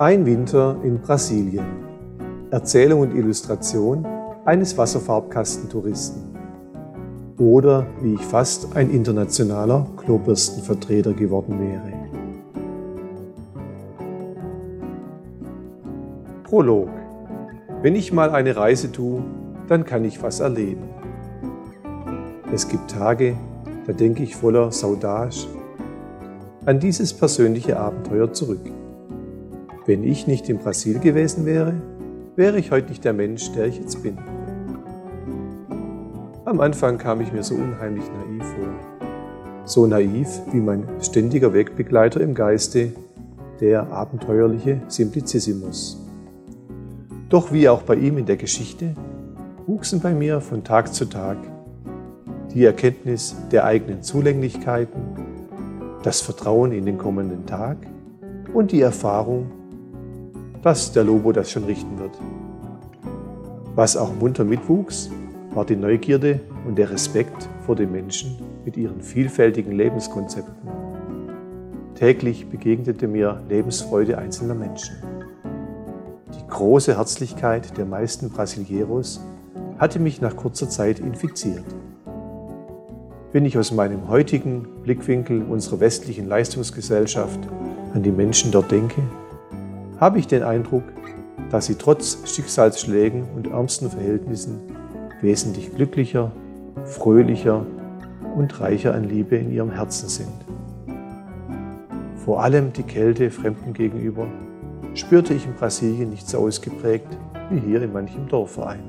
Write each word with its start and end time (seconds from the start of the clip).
Ein 0.00 0.24
Winter 0.24 0.78
in 0.82 0.98
Brasilien. 0.98 1.66
Erzählung 2.50 3.00
und 3.00 3.14
Illustration 3.14 4.06
eines 4.46 4.78
Wasserfarbkastentouristen. 4.78 6.22
Oder 7.36 7.86
wie 8.00 8.14
ich 8.14 8.22
fast 8.22 8.74
ein 8.74 8.88
internationaler 8.88 9.86
Klobürstenvertreter 9.98 11.12
geworden 11.12 11.60
wäre. 11.60 11.92
Prolog. 16.44 16.88
Wenn 17.82 17.94
ich 17.94 18.10
mal 18.10 18.30
eine 18.30 18.56
Reise 18.56 18.90
tue, 18.90 19.22
dann 19.68 19.84
kann 19.84 20.06
ich 20.06 20.22
was 20.22 20.40
erleben. 20.40 20.88
Es 22.50 22.66
gibt 22.66 22.90
Tage, 22.90 23.36
da 23.86 23.92
denke 23.92 24.22
ich 24.22 24.34
voller 24.34 24.72
Saudage 24.72 25.46
an 26.64 26.80
dieses 26.80 27.12
persönliche 27.12 27.78
Abenteuer 27.78 28.32
zurück. 28.32 28.62
Wenn 29.90 30.04
ich 30.04 30.28
nicht 30.28 30.48
in 30.48 30.58
Brasil 30.58 31.00
gewesen 31.00 31.46
wäre, 31.46 31.74
wäre 32.36 32.60
ich 32.60 32.70
heute 32.70 32.90
nicht 32.90 33.04
der 33.04 33.12
Mensch, 33.12 33.50
der 33.50 33.66
ich 33.66 33.76
jetzt 33.76 34.00
bin. 34.04 34.16
Am 36.44 36.60
Anfang 36.60 36.96
kam 36.96 37.20
ich 37.20 37.32
mir 37.32 37.42
so 37.42 37.56
unheimlich 37.56 38.04
naiv 38.04 38.44
vor. 38.50 38.68
So 39.64 39.88
naiv 39.88 40.28
wie 40.52 40.60
mein 40.60 40.86
ständiger 41.00 41.52
Wegbegleiter 41.52 42.20
im 42.20 42.34
Geiste, 42.34 42.92
der 43.60 43.90
abenteuerliche 43.90 44.80
Simplicissimus. 44.86 46.00
Doch 47.28 47.50
wie 47.50 47.68
auch 47.68 47.82
bei 47.82 47.96
ihm 47.96 48.16
in 48.16 48.26
der 48.26 48.36
Geschichte, 48.36 48.94
wuchsen 49.66 49.98
bei 49.98 50.14
mir 50.14 50.40
von 50.40 50.62
Tag 50.62 50.94
zu 50.94 51.06
Tag 51.06 51.36
die 52.54 52.64
Erkenntnis 52.64 53.34
der 53.50 53.64
eigenen 53.64 54.04
Zulänglichkeiten, 54.04 55.02
das 56.04 56.20
Vertrauen 56.20 56.70
in 56.70 56.86
den 56.86 56.96
kommenden 56.96 57.44
Tag 57.44 57.78
und 58.54 58.70
die 58.70 58.82
Erfahrung, 58.82 59.50
dass 60.62 60.92
der 60.92 61.04
Lobo 61.04 61.32
das 61.32 61.50
schon 61.50 61.64
richten 61.64 61.98
wird. 61.98 62.18
Was 63.74 63.96
auch 63.96 64.14
munter 64.14 64.44
mitwuchs, 64.44 65.10
war 65.54 65.64
die 65.64 65.76
Neugierde 65.76 66.40
und 66.66 66.76
der 66.76 66.90
Respekt 66.90 67.48
vor 67.64 67.76
den 67.76 67.90
Menschen 67.90 68.36
mit 68.64 68.76
ihren 68.76 69.00
vielfältigen 69.00 69.72
Lebenskonzepten. 69.72 70.68
Täglich 71.94 72.48
begegnete 72.48 73.08
mir 73.08 73.42
Lebensfreude 73.48 74.18
einzelner 74.18 74.54
Menschen. 74.54 74.96
Die 76.34 76.46
große 76.48 76.96
Herzlichkeit 76.96 77.76
der 77.76 77.84
meisten 77.84 78.30
Brasileros 78.30 79.20
hatte 79.78 79.98
mich 79.98 80.20
nach 80.20 80.36
kurzer 80.36 80.68
Zeit 80.68 80.98
infiziert. 80.98 81.64
Wenn 83.32 83.44
ich 83.44 83.56
aus 83.56 83.72
meinem 83.72 84.08
heutigen 84.08 84.66
Blickwinkel 84.82 85.42
unserer 85.42 85.80
westlichen 85.80 86.26
Leistungsgesellschaft 86.26 87.40
an 87.94 88.02
die 88.02 88.12
Menschen 88.12 88.50
dort 88.50 88.70
denke, 88.70 89.02
habe 90.00 90.18
ich 90.18 90.26
den 90.26 90.42
Eindruck, 90.42 90.84
dass 91.50 91.66
sie 91.66 91.74
trotz 91.74 92.18
Schicksalsschlägen 92.24 93.24
und 93.36 93.48
ärmsten 93.48 93.90
Verhältnissen 93.90 94.60
wesentlich 95.20 95.74
glücklicher, 95.74 96.32
fröhlicher 96.84 97.66
und 98.34 98.60
reicher 98.60 98.94
an 98.94 99.04
Liebe 99.04 99.36
in 99.36 99.52
ihrem 99.52 99.70
Herzen 99.70 100.08
sind. 100.08 100.32
Vor 102.24 102.42
allem 102.42 102.72
die 102.72 102.82
Kälte 102.82 103.30
Fremden 103.30 103.74
gegenüber 103.74 104.26
spürte 104.94 105.34
ich 105.34 105.44
in 105.44 105.54
Brasilien 105.54 106.10
nicht 106.10 106.26
so 106.28 106.38
ausgeprägt 106.38 107.08
wie 107.50 107.60
hier 107.60 107.82
in 107.82 107.92
manchem 107.92 108.26
Dorfverein. 108.28 108.82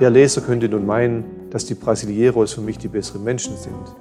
Der 0.00 0.10
Leser 0.10 0.42
könnte 0.42 0.68
nun 0.68 0.84
meinen, 0.84 1.24
dass 1.50 1.64
die 1.64 1.74
Brasileros 1.74 2.54
für 2.54 2.60
mich 2.60 2.78
die 2.78 2.88
besseren 2.88 3.24
Menschen 3.24 3.56
sind. 3.56 3.96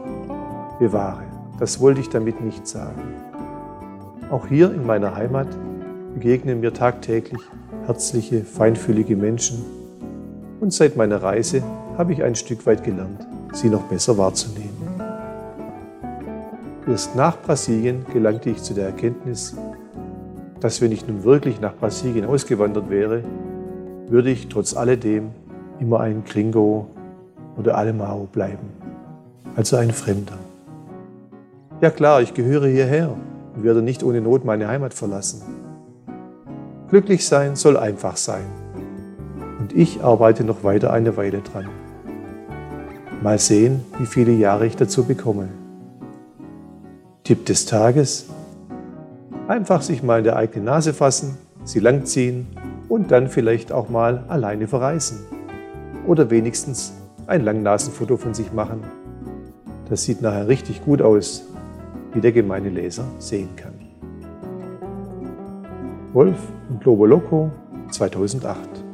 Bewahre, 0.80 1.24
das 1.60 1.80
wollte 1.80 2.02
ich 2.02 2.10
damit 2.10 2.42
nicht 2.42 2.68
sagen. 2.68 3.02
Auch 4.32 4.48
hier 4.48 4.74
in 4.74 4.86
meiner 4.86 5.14
Heimat 5.14 5.50
begegnen 6.14 6.62
mir 6.62 6.74
tagtäglich 6.74 7.42
herzliche, 7.86 8.46
feinfühlige 8.46 9.18
Menschen 9.18 9.62
und 10.62 10.72
seit 10.72 10.96
meiner 10.96 11.22
Reise 11.22 11.62
habe 11.98 12.14
ich 12.14 12.24
ein 12.24 12.36
Stück 12.36 12.66
weit 12.66 12.82
gelernt, 12.86 13.28
sie 13.52 13.70
noch 13.70 13.84
besser 13.84 14.18
wahrzunehmen. 14.18 14.72
Erst 16.88 17.14
nach 17.18 17.42
Brasilien 17.42 18.06
gelangte 18.14 18.52
ich 18.52 18.64
zu 18.64 18.74
der 18.74 18.86
Erkenntnis, 18.86 19.58
dass 20.62 20.80
wenn 20.80 20.94
ich 20.94 21.06
nun 21.06 21.26
wirklich 21.26 21.60
nach 21.60 21.76
Brasilien 21.76 22.24
ausgewandert 22.24 22.90
wäre, 22.90 23.24
würde 24.08 24.30
ich 24.30 24.48
trotz 24.48 24.78
alledem 24.78 25.32
immer 25.82 26.00
ein 26.00 26.24
Gringo 26.24 26.88
oder 27.58 27.78
Alemao 27.78 28.30
bleiben, 28.32 28.70
also 29.58 29.76
ein 29.76 29.92
Fremder. 29.92 30.38
Ja 31.82 31.90
klar, 31.90 32.22
ich 32.22 32.34
gehöre 32.34 32.68
hierher 32.68 33.18
und 33.56 33.64
werde 33.64 33.82
nicht 33.82 34.04
ohne 34.04 34.22
Not 34.22 34.46
meine 34.46 34.68
Heimat 34.68 34.94
verlassen. 34.94 35.42
Glücklich 36.90 37.26
sein 37.26 37.56
soll 37.56 37.78
einfach 37.78 38.18
sein. 38.18 38.46
Und 39.60 39.74
ich 39.74 40.04
arbeite 40.04 40.44
noch 40.44 40.64
weiter 40.64 40.92
eine 40.92 41.16
Weile 41.18 41.42
dran. 41.42 41.70
Mal 43.22 43.40
sehen, 43.40 43.86
wie 44.00 44.06
viele 44.06 44.32
Jahre 44.32 44.66
ich 44.66 44.76
dazu 44.76 45.04
bekomme. 45.04 45.50
Tipp 47.24 47.46
des 47.46 47.66
Tages. 47.66 48.26
Einfach 49.48 49.82
sich 49.82 50.02
mal 50.02 50.20
in 50.20 50.24
der 50.24 50.36
eigenen 50.36 50.66
Nase 50.66 50.94
fassen, 50.94 51.38
sie 51.64 51.80
langziehen 51.80 52.48
und 52.90 53.12
dann 53.12 53.28
vielleicht 53.28 53.72
auch 53.72 53.90
mal 53.90 54.24
alleine 54.28 54.68
verreisen. 54.68 55.20
Oder 56.08 56.30
wenigstens 56.30 56.94
ein 57.28 57.46
Langnasenfoto 57.46 58.18
von 58.18 58.34
sich 58.34 58.52
machen. 58.52 58.82
Das 59.90 60.04
sieht 60.04 60.22
nachher 60.22 60.48
richtig 60.48 60.84
gut 60.84 61.02
aus 61.02 61.51
wie 62.14 62.22
der 62.22 62.32
gemeine 62.32 62.70
Leser 62.70 63.06
sehen 63.20 63.56
kann. 63.56 63.74
Wolf 66.14 66.40
und 66.70 66.84
Lobo 66.84 67.06
Loco 67.06 67.52
2008 67.90 68.91